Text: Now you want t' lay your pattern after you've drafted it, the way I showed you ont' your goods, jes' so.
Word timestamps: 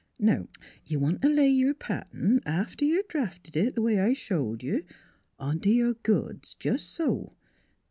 Now 0.19 0.47
you 0.83 0.97
want 0.99 1.21
t' 1.21 1.29
lay 1.29 1.49
your 1.49 1.75
pattern 1.75 2.41
after 2.43 2.83
you've 2.85 3.07
drafted 3.07 3.55
it, 3.55 3.75
the 3.75 3.83
way 3.83 3.99
I 3.99 4.13
showed 4.13 4.63
you 4.63 4.83
ont' 5.39 5.63
your 5.67 5.93
goods, 5.93 6.55
jes' 6.59 6.81
so. 6.81 7.33